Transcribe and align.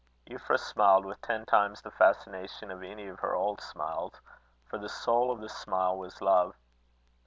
Euphra 0.25 0.57
smiled 0.57 1.05
with 1.05 1.21
ten 1.21 1.45
times 1.45 1.79
the 1.83 1.91
fascination 1.91 2.71
of 2.71 2.81
any 2.81 3.05
of 3.07 3.19
her 3.19 3.35
old 3.35 3.61
smiles; 3.61 4.19
for 4.65 4.79
the 4.79 4.89
soul 4.89 5.29
of 5.29 5.41
the 5.41 5.47
smile 5.49 5.95
was 5.95 6.23
love. 6.23 6.55